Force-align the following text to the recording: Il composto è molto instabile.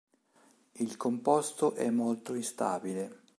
Il 0.77 0.97
composto 0.97 1.75
è 1.75 1.87
molto 1.91 2.33
instabile. 2.33 3.19